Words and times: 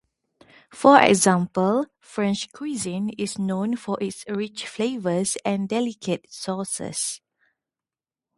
For 0.71 0.99
example, 0.99 1.85
"French 1.99 2.51
cuisine 2.53 3.09
is 3.19 3.37
known 3.37 3.75
for 3.75 4.01
its 4.01 4.25
rich 4.27 4.67
flavors 4.67 5.37
and 5.45 5.69
delicate 5.69 6.25
sauces." 6.27 7.21